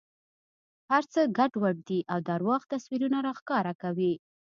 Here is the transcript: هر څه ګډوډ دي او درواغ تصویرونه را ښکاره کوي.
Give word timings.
هر 0.91 1.03
څه 1.13 1.21
ګډوډ 1.37 1.77
دي 1.89 1.99
او 2.11 2.19
درواغ 2.29 2.61
تصویرونه 2.71 3.17
را 3.27 3.33
ښکاره 3.39 3.73
کوي. 3.81 4.13